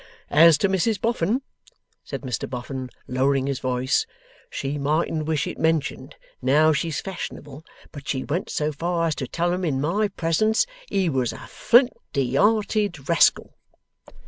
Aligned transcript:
As 0.31 0.57
to 0.57 0.67
Mrs 0.67 0.99
Boffin,' 0.99 1.43
said 2.03 2.21
Mr 2.21 2.49
Boffin 2.49 2.89
lowering 3.07 3.45
his 3.45 3.59
voice, 3.59 4.07
'she 4.49 4.79
mightn't 4.79 5.27
wish 5.27 5.45
it 5.45 5.59
mentioned 5.59 6.15
now 6.41 6.73
she's 6.73 6.99
Fashionable, 6.99 7.63
but 7.91 8.07
she 8.07 8.23
went 8.23 8.49
so 8.49 8.71
far 8.71 9.05
as 9.05 9.13
to 9.13 9.27
tell 9.27 9.53
him, 9.53 9.63
in 9.63 9.79
my 9.79 10.07
presence, 10.07 10.65
he 10.89 11.07
was 11.07 11.31
a 11.31 11.45
flinty 11.45 12.33
hearted 12.33 13.07
rascal. 13.07 13.53